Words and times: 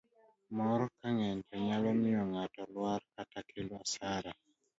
mor 0.55 0.81
kang'eny 0.99 1.39
to 1.47 1.55
nyalo 1.65 1.89
miyo 2.01 2.21
ng'ato 2.31 2.61
lwar 2.73 3.01
kata 3.15 3.39
kelo 3.49 3.75
asara 3.83 4.31